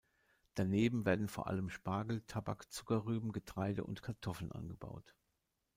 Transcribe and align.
Daneben 0.55 1.05
werden 1.05 1.27
vor 1.27 1.45
allem 1.45 1.69
Spargel, 1.69 2.21
Tabak, 2.25 2.71
Zuckerrüben, 2.71 3.31
Getreide 3.33 3.83
und 3.83 4.01
Kartoffeln 4.01 4.51
angebaut. 4.51 5.15